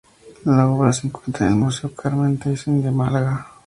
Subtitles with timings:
[0.45, 3.47] La obra se encuentra en el Museo Carmen Thyssen de Málaga.